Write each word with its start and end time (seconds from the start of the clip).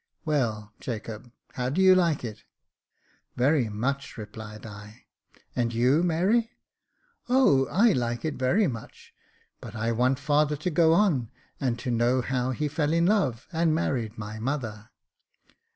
Well, 0.25 0.73
Jacob, 0.79 1.31
how 1.53 1.69
do 1.69 1.79
you 1.79 1.93
like 1.93 2.25
it?"" 2.25 2.41
Very 3.35 3.69
much," 3.69 4.17
replied 4.17 4.65
I." 4.65 5.05
And 5.55 5.71
you, 5.75 6.01
Mary?"" 6.01 6.53
O! 7.29 7.67
I 7.67 7.91
like 7.93 8.25
it 8.25 8.33
very 8.33 8.65
much; 8.65 9.13
but 9.59 9.75
I 9.75 9.91
want 9.91 10.17
father 10.17 10.55
to 10.55 10.71
go 10.71 10.93
on, 10.93 11.29
and 11.59 11.77
to 11.77 11.91
know 11.91 12.21
how 12.21 12.49
he 12.49 12.67
fell 12.67 12.93
in 12.93 13.05
love, 13.05 13.45
and 13.51 13.75
married 13.75 14.17
my 14.17 14.39
mother." 14.39 14.89